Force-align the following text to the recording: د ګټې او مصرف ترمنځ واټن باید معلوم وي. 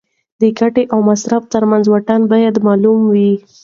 د 0.41 0.43
ګټې 0.59 0.83
او 0.93 0.99
مصرف 1.09 1.43
ترمنځ 1.53 1.83
واټن 1.89 2.21
باید 2.31 2.55
معلوم 2.65 2.99
وي. 3.11 3.31